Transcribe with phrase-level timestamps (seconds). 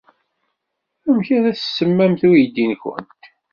[1.07, 3.23] Amek ay as-tsemmamt i uydi-nwent?